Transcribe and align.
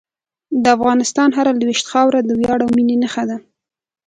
د 0.63 0.65
افغانستان 0.77 1.29
هره 1.37 1.51
لویشت 1.59 1.85
خاوره 1.91 2.19
د 2.23 2.29
ویاړ 2.39 2.59
او 2.65 2.69
مینې 2.75 2.95
نښه 3.03 3.23
ده. 3.29 3.37